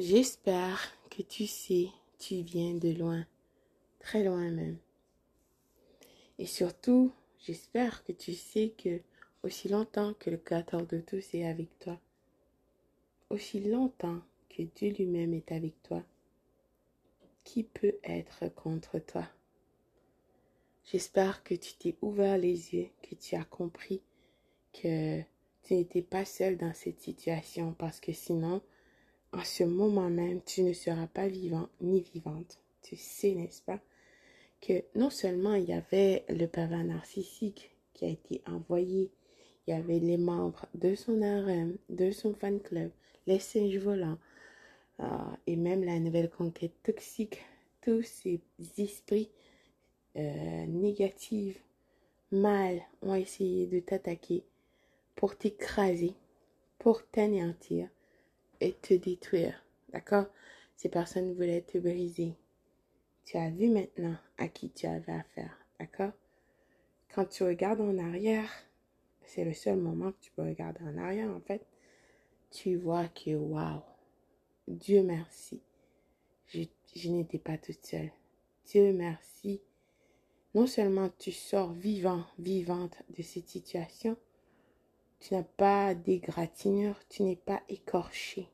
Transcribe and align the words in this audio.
J'espère 0.00 0.80
que 1.10 1.22
tu 1.22 1.48
sais, 1.48 1.88
tu 2.20 2.42
viens 2.42 2.74
de 2.74 2.90
loin, 2.90 3.26
très 3.98 4.22
loin 4.22 4.48
même. 4.48 4.78
Et 6.38 6.46
surtout, 6.46 7.10
j'espère 7.40 8.04
que 8.04 8.12
tu 8.12 8.32
sais 8.34 8.72
que 8.78 9.00
aussi 9.42 9.68
longtemps 9.68 10.14
que 10.14 10.30
le 10.30 10.36
Créateur 10.36 10.86
de 10.86 11.00
tous 11.00 11.34
est 11.34 11.44
avec 11.44 11.76
toi, 11.80 11.98
aussi 13.28 13.58
longtemps 13.58 14.20
que 14.48 14.62
Dieu 14.62 14.92
lui-même 14.92 15.34
est 15.34 15.50
avec 15.50 15.82
toi, 15.82 16.04
qui 17.42 17.64
peut 17.64 17.96
être 18.04 18.54
contre 18.54 19.00
toi? 19.00 19.28
J'espère 20.84 21.42
que 21.42 21.56
tu 21.56 21.74
t'es 21.74 21.96
ouvert 22.02 22.38
les 22.38 22.72
yeux, 22.72 22.88
que 23.02 23.16
tu 23.16 23.34
as 23.34 23.44
compris 23.44 24.00
que 24.72 25.20
tu 25.64 25.74
n'étais 25.74 26.02
pas 26.02 26.24
seul 26.24 26.56
dans 26.56 26.72
cette 26.72 27.00
situation 27.00 27.72
parce 27.72 27.98
que 27.98 28.12
sinon, 28.12 28.62
en 29.32 29.44
ce 29.44 29.64
moment 29.64 30.10
même, 30.10 30.40
tu 30.42 30.62
ne 30.62 30.72
seras 30.72 31.06
pas 31.06 31.28
vivant 31.28 31.68
ni 31.80 32.00
vivante. 32.00 32.58
Tu 32.82 32.96
sais, 32.96 33.34
n'est-ce 33.34 33.62
pas, 33.62 33.80
que 34.60 34.84
non 34.94 35.10
seulement 35.10 35.54
il 35.54 35.68
y 35.68 35.72
avait 35.72 36.24
le 36.28 36.46
pervers 36.46 36.84
narcissique 36.84 37.76
qui 37.92 38.04
a 38.06 38.08
été 38.08 38.42
envoyé, 38.46 39.10
il 39.66 39.70
y 39.70 39.74
avait 39.74 39.98
les 39.98 40.16
membres 40.16 40.66
de 40.74 40.94
son 40.94 41.20
harem, 41.20 41.76
de 41.90 42.10
son 42.10 42.34
fan 42.34 42.60
club, 42.60 42.90
les 43.26 43.38
singes 43.38 43.78
volants, 43.78 44.18
euh, 45.00 45.06
et 45.46 45.56
même 45.56 45.84
la 45.84 45.98
nouvelle 45.98 46.30
conquête 46.30 46.74
toxique, 46.82 47.44
tous 47.82 48.02
ces 48.02 48.40
esprits 48.78 49.30
euh, 50.16 50.66
négatifs, 50.66 51.62
mal, 52.32 52.80
ont 53.02 53.14
essayé 53.14 53.66
de 53.66 53.80
t'attaquer 53.80 54.42
pour 55.14 55.36
t'écraser, 55.36 56.14
pour 56.78 57.06
t'anéantir 57.06 57.88
et 58.60 58.72
te 58.74 58.94
détruire. 58.94 59.62
D'accord? 59.92 60.26
Ces 60.76 60.88
personnes 60.88 61.34
voulaient 61.34 61.62
te 61.62 61.78
briser. 61.78 62.34
Tu 63.24 63.36
as 63.36 63.50
vu 63.50 63.68
maintenant 63.68 64.16
à 64.36 64.48
qui 64.48 64.70
tu 64.70 64.86
avais 64.86 65.12
affaire. 65.12 65.56
D'accord? 65.78 66.12
Quand 67.14 67.24
tu 67.24 67.42
regardes 67.42 67.80
en 67.80 67.98
arrière, 67.98 68.50
c'est 69.24 69.44
le 69.44 69.52
seul 69.52 69.76
moment 69.76 70.12
que 70.12 70.20
tu 70.20 70.30
peux 70.32 70.42
regarder 70.42 70.82
en 70.84 70.96
arrière 70.98 71.30
en 71.30 71.40
fait. 71.40 71.66
Tu 72.50 72.76
vois 72.76 73.08
que, 73.08 73.34
waouh, 73.34 73.82
Dieu 74.66 75.02
merci, 75.02 75.60
je, 76.46 76.62
je 76.94 77.08
n'étais 77.10 77.38
pas 77.38 77.58
toute 77.58 77.84
seule. 77.84 78.10
Dieu 78.64 78.92
merci. 78.92 79.60
Non 80.54 80.66
seulement 80.66 81.10
tu 81.18 81.30
sors 81.30 81.72
vivant, 81.72 82.24
vivante 82.38 83.02
de 83.16 83.22
cette 83.22 83.48
situation, 83.48 84.16
tu 85.20 85.34
n'as 85.34 85.42
pas 85.42 85.94
d'égratignure, 85.94 86.96
tu 87.08 87.22
n'es 87.22 87.36
pas 87.36 87.62
écorché. 87.68 88.48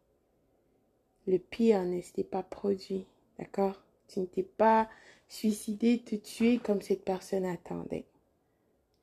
Le 1.26 1.38
pire 1.38 1.84
ne 1.84 2.00
s'est 2.00 2.24
pas 2.24 2.42
produit, 2.42 3.06
d'accord? 3.38 3.82
Tu 4.08 4.20
ne 4.20 4.26
t'es 4.26 4.42
pas 4.42 4.88
suicidé, 5.28 5.98
te 5.98 6.16
tuer 6.16 6.58
comme 6.58 6.82
cette 6.82 7.04
personne 7.04 7.46
attendait. 7.46 8.06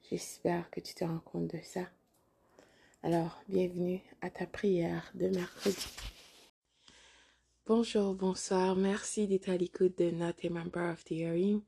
J'espère 0.09 0.69
que 0.69 0.79
tu 0.79 0.93
te 0.93 1.03
rends 1.03 1.19
compte 1.19 1.47
de 1.47 1.59
ça. 1.63 1.87
Alors, 3.03 3.41
bienvenue 3.47 4.01
à 4.21 4.29
ta 4.29 4.45
prière 4.45 5.11
de 5.15 5.27
mercredi. 5.29 5.87
Bonjour, 7.65 8.13
bonsoir, 8.13 8.75
merci 8.75 9.27
d'être 9.27 9.49
à 9.49 9.57
l'écoute 9.57 9.97
de 9.97 10.11
Not 10.11 10.33
a 10.43 10.49
Member 10.49 10.91
of 10.91 11.03
the 11.05 11.11
Hearing. 11.11 11.61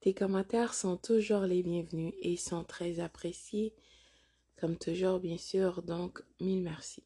Tes 0.00 0.12
commentaires 0.12 0.74
sont 0.74 0.96
toujours 0.96 1.42
les 1.42 1.62
bienvenus 1.62 2.12
et 2.20 2.36
sont 2.36 2.64
très 2.64 3.00
appréciés, 3.00 3.72
comme 4.56 4.76
toujours, 4.76 5.20
bien 5.20 5.38
sûr, 5.38 5.82
donc 5.82 6.22
mille 6.40 6.62
merci. 6.62 7.02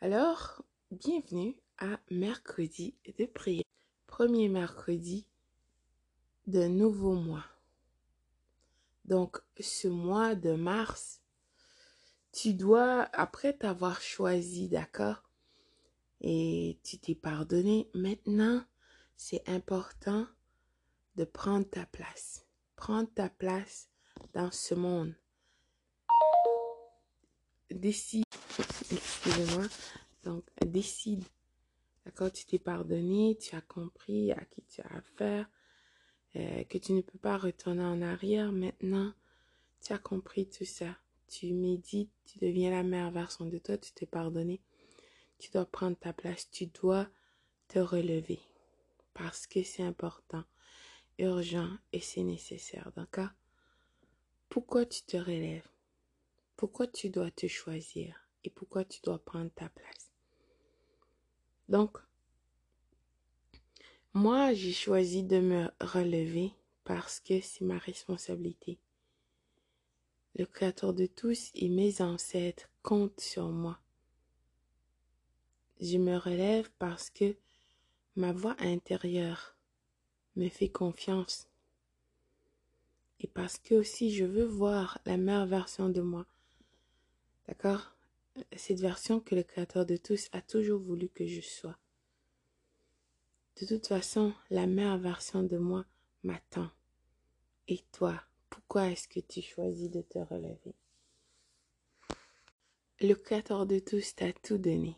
Alors, 0.00 0.62
bienvenue 0.90 1.56
à 1.78 1.98
mercredi 2.10 2.96
de 3.18 3.24
prière. 3.26 3.64
Premier 4.06 4.48
mercredi 4.48 5.26
de 6.46 6.66
nouveau 6.66 7.14
mois. 7.14 7.46
Donc, 9.04 9.38
ce 9.58 9.88
mois 9.88 10.34
de 10.34 10.52
mars, 10.52 11.22
tu 12.32 12.54
dois, 12.54 13.08
après 13.12 13.52
t'avoir 13.52 14.00
choisi, 14.00 14.68
d'accord, 14.68 15.22
et 16.20 16.78
tu 16.84 16.98
t'es 16.98 17.14
pardonné, 17.14 17.90
maintenant, 17.94 18.64
c'est 19.16 19.48
important 19.48 20.26
de 21.16 21.24
prendre 21.24 21.68
ta 21.68 21.86
place. 21.86 22.46
Prendre 22.76 23.08
ta 23.14 23.28
place 23.28 23.88
dans 24.34 24.50
ce 24.50 24.74
monde. 24.74 25.14
Décide, 27.74 28.24
excusez-moi, 28.90 29.66
donc 30.24 30.44
décide. 30.66 31.24
D'accord, 32.04 32.32
tu 32.32 32.44
t'es 32.44 32.58
pardonné, 32.58 33.38
tu 33.40 33.54
as 33.54 33.60
compris 33.60 34.32
à 34.32 34.44
qui 34.44 34.62
tu 34.62 34.80
as 34.82 34.96
affaire, 34.96 35.48
euh, 36.36 36.64
que 36.64 36.78
tu 36.78 36.92
ne 36.92 37.00
peux 37.00 37.18
pas 37.18 37.38
retourner 37.38 37.84
en 37.84 38.02
arrière. 38.02 38.52
Maintenant, 38.52 39.12
tu 39.80 39.92
as 39.92 39.98
compris 39.98 40.48
tout 40.48 40.64
ça. 40.64 40.96
Tu 41.28 41.52
médites, 41.52 42.12
tu 42.26 42.38
deviens 42.40 42.70
la 42.70 42.82
meilleure 42.82 43.10
version 43.10 43.46
de 43.46 43.58
toi, 43.58 43.78
tu 43.78 43.92
t'es 43.92 44.06
pardonné. 44.06 44.60
Tu 45.38 45.50
dois 45.50 45.64
prendre 45.64 45.96
ta 45.96 46.12
place, 46.12 46.50
tu 46.50 46.66
dois 46.66 47.08
te 47.68 47.78
relever 47.78 48.40
parce 49.14 49.46
que 49.46 49.62
c'est 49.62 49.82
important 49.82 50.44
urgent 51.18 51.70
et 51.92 52.00
c'est 52.00 52.22
nécessaire, 52.22 52.92
d'accord? 52.96 53.30
Pourquoi 54.48 54.84
tu 54.86 55.02
te 55.02 55.16
relèves? 55.16 55.71
Pourquoi 56.62 56.86
tu 56.86 57.10
dois 57.10 57.32
te 57.32 57.48
choisir 57.48 58.14
Et 58.44 58.50
pourquoi 58.50 58.84
tu 58.84 59.00
dois 59.02 59.18
prendre 59.18 59.50
ta 59.50 59.68
place? 59.68 60.12
Donc, 61.68 61.98
moi, 64.14 64.54
j'ai 64.54 64.72
choisi 64.72 65.24
de 65.24 65.40
me 65.40 65.68
relever 65.80 66.52
parce 66.84 67.18
que 67.18 67.40
c'est 67.40 67.64
ma 67.64 67.78
responsabilité. 67.78 68.78
Le 70.36 70.46
Créateur 70.46 70.94
de 70.94 71.06
tous 71.06 71.50
et 71.56 71.68
mes 71.68 72.00
ancêtres 72.00 72.70
comptent 72.84 73.18
sur 73.18 73.48
moi. 73.48 73.80
Je 75.80 75.98
me 75.98 76.16
relève 76.16 76.70
parce 76.78 77.10
que 77.10 77.34
ma 78.14 78.30
voix 78.30 78.54
intérieure 78.60 79.56
me 80.36 80.48
fait 80.48 80.70
confiance. 80.70 81.48
Et 83.18 83.26
parce 83.26 83.58
que 83.58 83.74
aussi 83.74 84.14
je 84.14 84.24
veux 84.24 84.46
voir 84.46 85.00
la 85.06 85.16
meilleure 85.16 85.46
version 85.46 85.88
de 85.88 86.00
moi. 86.00 86.24
D'accord? 87.48 87.94
Cette 88.56 88.80
version 88.80 89.20
que 89.20 89.34
le 89.34 89.42
Créateur 89.42 89.84
de 89.84 89.96
tous 89.96 90.28
a 90.32 90.40
toujours 90.40 90.80
voulu 90.80 91.08
que 91.08 91.26
je 91.26 91.40
sois. 91.40 91.76
De 93.60 93.66
toute 93.66 93.86
façon, 93.86 94.32
la 94.50 94.66
meilleure 94.66 94.98
version 94.98 95.42
de 95.42 95.58
moi 95.58 95.84
m'attend. 96.22 96.70
Et 97.68 97.80
toi, 97.92 98.22
pourquoi 98.48 98.90
est-ce 98.90 99.08
que 99.08 99.20
tu 99.20 99.42
choisis 99.42 99.90
de 99.90 100.00
te 100.00 100.18
relever? 100.18 100.74
Le 103.00 103.14
Créateur 103.14 103.66
de 103.66 103.78
tous 103.78 104.14
t'a 104.14 104.32
tout 104.32 104.58
donné. 104.58 104.96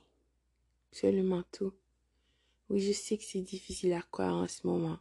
Absolument 0.93 1.43
tout. 1.50 1.72
Oui, 2.69 2.81
je 2.81 2.93
sais 2.93 3.19
que 3.19 3.25
c'est 3.25 3.41
difficile 3.41 3.93
à 3.94 4.03
croire 4.03 4.34
en 4.34 4.47
ce 4.47 4.66
moment 4.66 4.99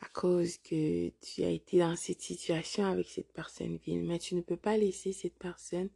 à 0.00 0.08
cause 0.08 0.56
que 0.58 1.10
tu 1.20 1.44
as 1.44 1.50
été 1.50 1.78
dans 1.78 1.94
cette 1.96 2.22
situation 2.22 2.84
avec 2.84 3.08
cette 3.08 3.32
personne 3.32 3.76
ville, 3.76 4.02
mais 4.02 4.18
tu 4.18 4.34
ne 4.34 4.40
peux 4.40 4.56
pas 4.56 4.76
laisser 4.76 5.12
cette 5.12 5.38
personne 5.38 5.90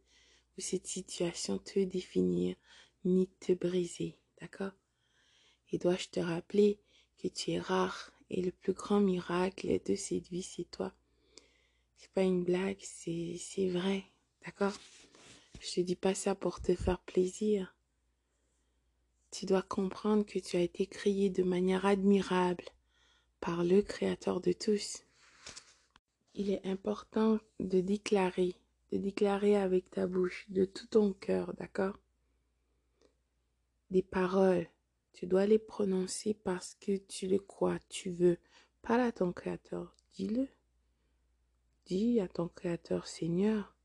cette 0.61 0.87
situation 0.87 1.57
te 1.57 1.83
définir 1.83 2.55
ni 3.03 3.27
te 3.39 3.53
briser, 3.53 4.17
d'accord? 4.41 4.73
Et 5.71 5.77
dois-je 5.77 6.09
te 6.09 6.19
rappeler 6.19 6.79
que 7.17 7.27
tu 7.27 7.51
es 7.51 7.59
rare 7.59 8.11
et 8.29 8.41
le 8.41 8.51
plus 8.51 8.73
grand 8.73 8.99
miracle 8.99 9.79
de 9.85 9.95
cette 9.95 10.29
vie, 10.29 10.43
c'est 10.43 10.69
toi? 10.71 10.93
C'est 11.97 12.11
pas 12.11 12.23
une 12.23 12.43
blague, 12.43 12.81
c'est, 12.81 13.37
c'est 13.39 13.69
vrai, 13.69 14.03
d'accord? 14.45 14.73
Je 15.61 15.71
te 15.73 15.81
dis 15.81 15.95
pas 15.95 16.13
ça 16.15 16.35
pour 16.35 16.61
te 16.61 16.75
faire 16.75 16.99
plaisir. 16.99 17.75
Tu 19.31 19.45
dois 19.45 19.61
comprendre 19.61 20.25
que 20.25 20.39
tu 20.39 20.57
as 20.57 20.61
été 20.61 20.85
créé 20.87 21.29
de 21.29 21.43
manière 21.43 21.85
admirable 21.85 22.63
par 23.39 23.63
le 23.63 23.81
Créateur 23.81 24.41
de 24.41 24.53
tous. 24.53 25.03
Il 26.33 26.51
est 26.51 26.65
important 26.65 27.39
de 27.59 27.81
déclarer, 27.81 28.55
de 28.91 28.97
déclarer 28.97 29.55
avec 29.57 29.89
ta 29.89 30.07
bouche, 30.07 30.45
de 30.49 30.65
tout 30.65 30.87
ton 30.87 31.13
cœur, 31.13 31.53
d'accord? 31.53 31.97
Des 33.91 34.03
paroles, 34.03 34.67
tu 35.13 35.27
dois 35.27 35.45
les 35.45 35.59
prononcer 35.59 36.33
parce 36.33 36.75
que 36.75 36.97
tu 36.97 37.27
le 37.27 37.39
crois, 37.39 37.79
tu 37.89 38.11
veux. 38.11 38.37
Parle 38.81 39.01
à 39.01 39.11
ton 39.11 39.31
Créateur, 39.31 39.95
dis-le. 40.13 40.47
Dis 41.85 42.19
à 42.19 42.27
ton 42.27 42.47
Créateur, 42.47 43.07
Seigneur, 43.07 43.75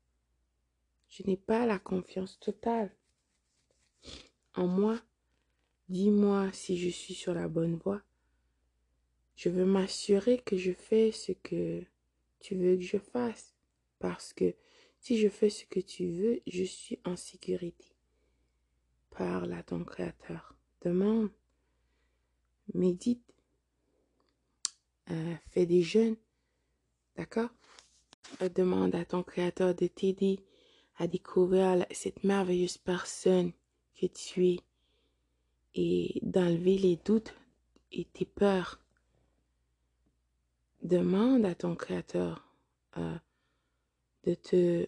je 1.07 1.23
n'ai 1.23 1.37
pas 1.37 1.65
la 1.65 1.79
confiance 1.79 2.39
totale 2.39 2.91
en 4.55 4.67
moi. 4.67 4.99
Dis-moi 5.89 6.51
si 6.53 6.77
je 6.77 6.89
suis 6.89 7.13
sur 7.13 7.33
la 7.33 7.47
bonne 7.47 7.75
voie. 7.75 8.01
Je 9.35 9.49
veux 9.49 9.65
m'assurer 9.65 10.39
que 10.39 10.55
je 10.55 10.71
fais 10.71 11.11
ce 11.11 11.31
que 11.31 11.83
tu 12.39 12.55
veux 12.55 12.75
que 12.75 12.83
je 12.83 12.97
fasse. 12.97 13.53
Parce 13.99 14.33
que 14.33 14.55
si 15.01 15.17
je 15.17 15.29
fais 15.29 15.49
ce 15.49 15.65
que 15.65 15.79
tu 15.79 16.11
veux, 16.11 16.41
je 16.45 16.63
suis 16.63 16.99
en 17.05 17.15
sécurité. 17.15 17.87
Parle 19.09 19.51
à 19.53 19.63
ton 19.63 19.83
Créateur. 19.83 20.55
Demande. 20.85 21.31
Médite. 22.75 23.25
Euh, 25.09 25.35
fais 25.49 25.65
des 25.65 25.81
jeûnes. 25.81 26.17
D'accord? 27.17 27.49
Euh, 28.41 28.49
Demande 28.49 28.93
à 28.93 29.03
ton 29.03 29.23
Créateur 29.23 29.73
de 29.73 29.87
t'aider 29.87 30.39
à 30.97 31.07
découvrir 31.07 31.83
cette 31.89 32.23
merveilleuse 32.23 32.77
personne 32.77 33.53
que 33.99 34.05
tu 34.05 34.49
es 34.49 34.59
et 35.73 36.19
d'enlever 36.21 36.77
les 36.77 36.97
doutes 36.97 37.33
et 37.91 38.05
tes 38.05 38.25
peurs. 38.25 38.79
Demande 40.83 41.43
à 41.45 41.55
ton 41.55 41.75
Créateur 41.75 42.47
euh, 42.97 43.17
de 44.23 44.33
te 44.33 44.87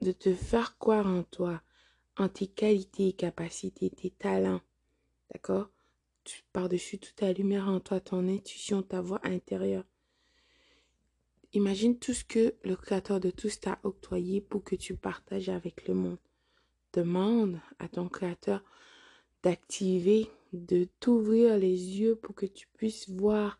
de 0.00 0.12
te 0.12 0.34
faire 0.34 0.76
croire 0.78 1.06
en 1.06 1.22
toi, 1.22 1.62
en 2.16 2.28
tes 2.28 2.46
qualités, 2.46 3.12
capacités, 3.12 3.90
tes 3.90 4.10
talents. 4.10 4.60
D'accord? 5.32 5.70
Par-dessus 6.52 6.98
toute 6.98 7.16
ta 7.16 7.32
lumière 7.32 7.68
en 7.68 7.80
toi, 7.80 8.00
ton 8.00 8.28
intuition, 8.28 8.82
ta 8.82 9.00
voix 9.00 9.20
intérieure. 9.24 9.84
Imagine 11.52 11.98
tout 11.98 12.12
ce 12.12 12.24
que 12.24 12.54
le 12.64 12.76
Créateur 12.76 13.20
de 13.20 13.30
tous 13.30 13.60
t'a 13.60 13.78
octroyé 13.84 14.40
pour 14.40 14.64
que 14.64 14.74
tu 14.74 14.96
partages 14.96 15.48
avec 15.48 15.86
le 15.86 15.94
monde. 15.94 16.18
Demande 16.92 17.60
à 17.78 17.88
ton 17.88 18.08
Créateur 18.08 18.62
d'activer, 19.42 20.28
de 20.52 20.88
t'ouvrir 21.00 21.58
les 21.58 22.00
yeux 22.00 22.16
pour 22.16 22.34
que 22.34 22.46
tu 22.46 22.66
puisses 22.74 23.08
voir, 23.08 23.58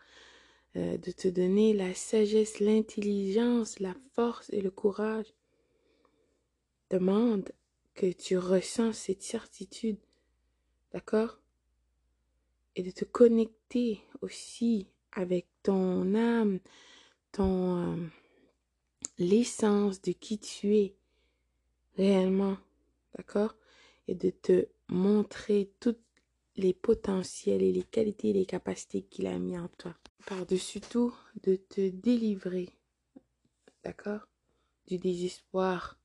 euh, 0.76 0.98
de 0.98 1.12
te 1.12 1.28
donner 1.28 1.72
la 1.72 1.94
sagesse, 1.94 2.58
l'intelligence, 2.58 3.78
la 3.78 3.94
force 4.14 4.50
et 4.50 4.60
le 4.60 4.70
courage. 4.70 5.32
Demande 6.90 7.52
que 7.94 8.10
tu 8.10 8.36
ressens 8.38 8.92
cette 8.92 9.22
certitude, 9.22 9.98
d'accord? 10.92 11.38
Et 12.74 12.82
de 12.82 12.90
te 12.90 13.04
connecter 13.04 14.00
aussi 14.20 14.88
avec 15.12 15.46
ton 15.62 16.14
âme, 16.16 16.58
ton 17.30 17.94
euh, 17.94 18.06
l'essence 19.18 20.02
de 20.02 20.10
qui 20.10 20.38
tu 20.38 20.76
es 20.76 20.96
réellement, 21.96 22.56
d'accord? 23.16 23.54
Et 24.08 24.16
de 24.16 24.30
te 24.30 24.66
montrer 24.88 25.70
tous 25.78 25.96
les 26.56 26.72
potentiels 26.74 27.62
et 27.62 27.72
les 27.72 27.82
qualités 27.82 28.30
et 28.30 28.32
les 28.34 28.46
capacités 28.46 29.02
qu'il 29.02 29.26
a 29.26 29.38
mis 29.38 29.58
en 29.58 29.68
toi. 29.68 29.94
Par-dessus 30.26 30.80
tout, 30.80 31.14
de 31.42 31.56
te 31.56 31.88
délivrer, 31.90 32.70
d'accord 33.82 34.28
Du 34.86 34.98
désespoir 34.98 35.98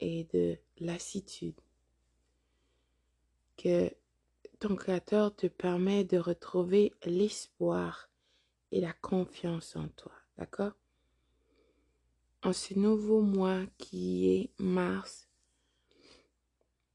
et 0.00 0.24
de 0.32 0.56
lassitude. 0.78 1.60
Que 3.56 3.90
ton 4.60 4.76
Créateur 4.76 5.34
te 5.34 5.46
permet 5.46 6.04
de 6.04 6.18
retrouver 6.18 6.92
l'espoir 7.04 8.08
et 8.72 8.80
la 8.80 8.92
confiance 8.92 9.76
en 9.76 9.88
toi. 9.88 10.12
D'accord? 10.36 10.72
En 12.42 12.52
ce 12.52 12.78
nouveau 12.78 13.20
mois 13.20 13.64
qui 13.78 14.30
est 14.30 14.50
mars, 14.58 15.27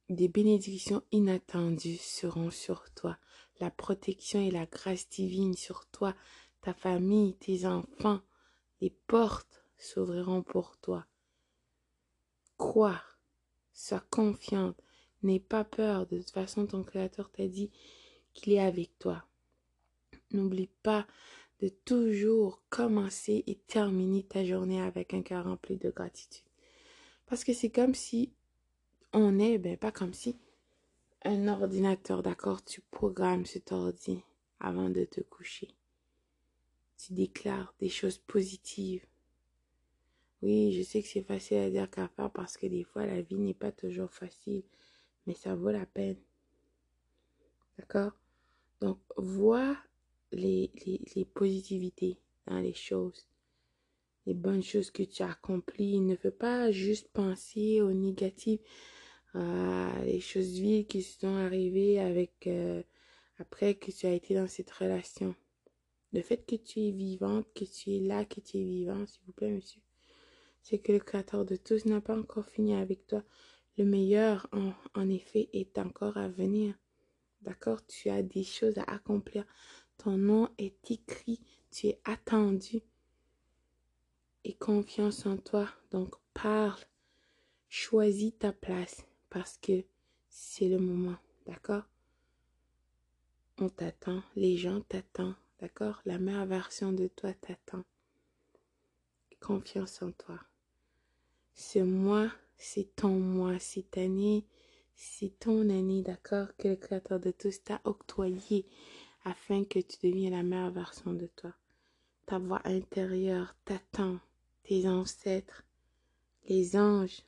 des 0.09 0.27
bénédictions 0.27 1.03
inattendues 1.11 1.97
seront 1.97 2.51
sur 2.51 2.91
toi. 2.94 3.17
La 3.59 3.71
protection 3.71 4.39
et 4.39 4.51
la 4.51 4.65
grâce 4.65 5.07
divine 5.09 5.53
sur 5.53 5.85
toi, 5.88 6.15
ta 6.61 6.73
famille, 6.73 7.35
tes 7.35 7.65
enfants. 7.65 8.21
Les 8.81 8.89
portes 8.89 9.63
s'ouvriront 9.77 10.44
pour 10.44 10.77
toi. 10.77 11.05
Crois, 12.57 13.01
sois 13.73 14.03
confiante, 14.09 14.77
n'aie 15.21 15.39
pas 15.39 15.63
peur. 15.63 16.05
De 16.07 16.17
toute 16.17 16.31
façon, 16.31 16.65
ton 16.65 16.83
Créateur 16.83 17.31
t'a 17.31 17.47
dit 17.47 17.71
qu'il 18.33 18.53
est 18.53 18.59
avec 18.59 18.97
toi. 19.00 19.25
N'oublie 20.31 20.69
pas 20.81 21.07
de 21.59 21.69
toujours 21.69 22.61
commencer 22.69 23.44
et 23.47 23.55
terminer 23.55 24.23
ta 24.23 24.44
journée 24.44 24.81
avec 24.81 25.13
un 25.13 25.21
cœur 25.21 25.45
rempli 25.45 25.77
de 25.77 25.89
gratitude. 25.89 26.44
Parce 27.25 27.44
que 27.44 27.53
c'est 27.53 27.69
comme 27.69 27.95
si 27.95 28.33
on 29.13 29.39
est, 29.39 29.57
ben 29.57 29.77
pas 29.77 29.92
comme 29.92 30.13
si, 30.13 30.38
un 31.24 31.48
ordinateur, 31.48 32.24
d'accord, 32.24 32.63
tu 32.63 32.81
programmes 32.81 33.45
cet 33.45 33.71
ordi 33.71 34.21
avant 34.60 34.89
de 34.89 35.06
te 35.06 35.21
coucher. 35.21 35.69
Tu 36.98 37.13
déclares 37.13 37.74
des 37.80 37.89
choses 37.89 38.18
positives. 38.18 39.06
Oui, 40.42 40.74
je 40.74 40.83
sais 40.83 41.01
que 41.01 41.07
c'est 41.07 41.24
facile 41.24 41.57
à 41.57 41.69
dire 41.69 41.89
qu'à 41.89 42.07
faire 42.10 42.31
parce 42.31 42.57
que 42.57 42.68
des 42.68 42.83
fois 42.83 43.06
la 43.06 43.21
vie 43.21 43.39
n'est 43.39 43.54
pas 43.54 43.71
toujours 43.71 44.12
facile, 44.12 44.63
mais 45.25 45.33
ça 45.33 45.56
vaut 45.56 45.71
la 45.71 45.86
peine. 45.86 46.19
D'accord? 47.77 48.12
Donc, 48.81 49.00
vois 49.15 49.77
les, 50.33 50.71
positivités 51.33 52.18
dans 52.48 52.60
les 52.60 52.74
choses, 52.74 53.25
les 54.25 54.33
bonnes 54.33 54.63
choses 54.63 54.92
que 54.92 55.04
tu 55.04 55.24
as 55.24 55.31
accomplies. 55.31 56.00
Ne 56.00 56.15
fais 56.15 56.31
pas 56.31 56.71
juste 56.71 57.07
penser 57.13 57.81
aux 57.81 57.94
négatives, 57.94 58.60
les 59.35 60.19
choses 60.19 60.59
vides 60.59 60.88
qui 60.88 61.01
sont 61.01 61.35
arrivées 61.35 62.00
avec 62.00 62.47
euh, 62.47 62.83
après 63.39 63.75
que 63.75 63.91
tu 63.91 64.06
as 64.06 64.13
été 64.13 64.35
dans 64.35 64.47
cette 64.47 64.71
relation. 64.71 65.35
Le 66.12 66.21
fait 66.21 66.45
que 66.45 66.56
tu 66.56 66.81
es 66.81 66.91
vivante, 66.91 67.47
que 67.56 67.65
tu 67.65 67.95
es 67.95 68.00
là, 68.00 68.25
que 68.25 68.39
tu 68.39 68.57
es 68.57 68.63
vivant, 68.63 69.06
s'il 69.07 69.24
vous 69.25 69.33
plaît, 69.33 69.50
monsieur, 69.50 69.81
c'est 70.62 70.77
que 70.77 70.91
le 70.91 71.00
Créateur 71.00 71.45
de 71.45 71.56
tous 71.56 71.85
n'a 71.85 72.01
pas 72.01 72.18
encore 72.18 72.47
fini 72.47 72.75
avec 72.75 73.07
toi. 73.07 73.24
Le 73.77 73.85
meilleur, 73.85 74.47
en, 74.51 74.74
en 74.94 75.09
effet, 75.09 75.50
est 75.51 75.79
encore 75.79 76.18
à 76.18 76.29
venir. 76.29 76.75
D'accord? 77.41 77.83
Tu 77.88 78.09
as 78.09 78.21
des 78.21 78.44
choses 78.44 78.77
à 78.77 78.83
accomplir. 78.83 79.45
Ton 79.97 80.18
nom 80.18 80.50
est 80.59 80.91
écrit, 80.91 81.39
tu 81.71 81.88
es 81.88 82.00
attendu. 82.06 82.81
Et 84.44 84.53
confiance 84.53 85.25
en 85.25 85.38
toi. 85.38 85.68
Donc 85.89 86.13
parle, 86.33 86.79
choisis 87.69 88.38
ta 88.38 88.53
place 88.53 89.03
parce 89.33 89.57
que 89.57 89.83
c'est 90.30 90.69
le 90.69 90.77
moment. 90.77 91.18
D'accord? 91.47 91.83
On 93.57 93.68
t'attend, 93.68 94.21
les 94.35 94.57
gens 94.57 94.81
t'attendent. 94.81 95.35
D'accord? 95.59 96.01
La 96.06 96.19
meilleure 96.19 96.45
version 96.45 96.94
de 96.94 97.07
toi 97.07 97.33
t'attend. 97.33 97.83
Confiance 99.41 100.01
en 100.03 100.12
toi. 100.12 100.39
Ce 101.56 101.80
mois, 101.80 102.31
c'est 102.57 102.95
ton 102.95 103.19
mois. 103.19 103.57
Cette 103.59 103.97
année, 103.97 104.45
c'est 104.95 105.39
ton 105.39 105.62
année, 105.69 106.03
d'accord? 106.03 106.47
Que 106.57 106.69
le 106.69 106.75
Créateur 106.75 107.19
de 107.19 107.31
tous 107.31 107.63
t'a 107.63 107.81
octroyé 107.84 108.65
afin 109.25 109.63
que 109.65 109.79
tu 109.79 109.98
deviennes 110.03 110.34
la 110.34 110.43
meilleure 110.43 110.72
version 110.72 111.13
de 111.13 111.27
toi. 111.36 111.53
Ta 112.25 112.38
voix 112.38 112.62
intérieure 112.65 113.55
t'attend, 113.65 114.19
tes 114.63 114.88
ancêtres, 114.88 115.63
les 116.48 116.77
anges. 116.77 117.24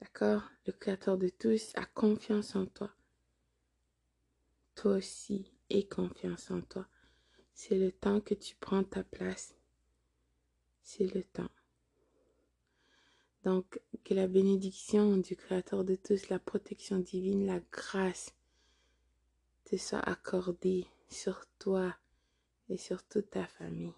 D'accord? 0.00 0.42
Le 0.66 0.72
Créateur 0.72 1.18
de 1.18 1.28
tous 1.28 1.72
a 1.74 1.84
confiance 1.84 2.54
en 2.54 2.66
toi. 2.66 2.90
Toi 4.74 4.96
aussi, 4.96 5.50
aie 5.70 5.86
confiance 5.86 6.50
en 6.50 6.60
toi. 6.60 6.86
C'est 7.54 7.78
le 7.78 7.90
temps 7.90 8.20
que 8.20 8.34
tu 8.34 8.54
prends 8.56 8.84
ta 8.84 9.02
place. 9.02 9.54
C'est 10.82 11.12
le 11.14 11.24
temps. 11.24 11.50
Donc, 13.44 13.80
que 14.04 14.14
la 14.14 14.28
bénédiction 14.28 15.16
du 15.16 15.36
Créateur 15.36 15.84
de 15.84 15.94
tous, 15.94 16.28
la 16.28 16.38
protection 16.38 16.98
divine, 16.98 17.46
la 17.46 17.60
grâce, 17.72 18.34
te 19.64 19.76
soit 19.76 20.00
accordé 20.00 20.86
sur 21.08 21.44
toi 21.58 21.94
et 22.68 22.76
sur 22.76 23.02
toute 23.02 23.30
ta 23.30 23.46
famille, 23.46 23.92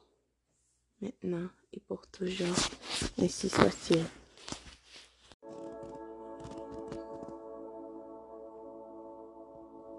maintenant 1.00 1.49
et 1.73 1.80
pour 1.80 2.07
toujours. 2.07 2.57
Ainsi 3.19 3.49
soit-il. 3.49 4.04